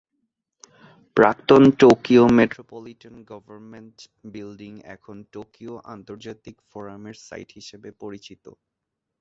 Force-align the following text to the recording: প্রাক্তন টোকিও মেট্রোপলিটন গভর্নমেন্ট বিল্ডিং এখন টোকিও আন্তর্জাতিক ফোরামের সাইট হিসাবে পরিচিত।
প্রাক্তন 1.17 1.63
টোকিও 1.81 2.23
মেট্রোপলিটন 2.37 3.15
গভর্নমেন্ট 3.31 3.95
বিল্ডিং 4.33 4.73
এখন 4.95 5.17
টোকিও 5.33 5.73
আন্তর্জাতিক 5.93 6.55
ফোরামের 6.69 7.15
সাইট 7.27 7.49
হিসাবে 7.57 7.89
পরিচিত। 8.01 8.45